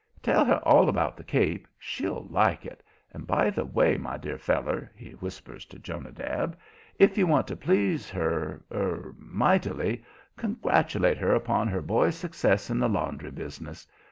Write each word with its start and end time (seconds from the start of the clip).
Tell 0.23 0.43
her 0.45 0.57
all 0.67 0.89
about 0.89 1.15
the 1.15 1.23
Cape; 1.23 1.67
she'll 1.77 2.25
like 2.31 2.65
it. 2.65 2.81
And, 3.13 3.27
by 3.27 3.51
the 3.51 3.63
way, 3.65 3.97
my 3.97 4.17
dear 4.17 4.39
feller," 4.39 4.91
he 4.95 5.11
whispers 5.11 5.63
to 5.65 5.77
Jonadab 5.77 6.57
"if 6.97 7.19
you 7.19 7.27
want 7.27 7.45
to 7.49 7.55
please 7.55 8.09
her 8.09 8.63
er 8.71 9.13
mightily, 9.19 10.03
congratulate 10.37 11.19
her 11.19 11.35
upon 11.35 11.67
her 11.67 11.83
boy's 11.83 12.15
success 12.15 12.71
in 12.71 12.79
the 12.79 12.89
laundry 12.89 13.29
business. 13.29 13.85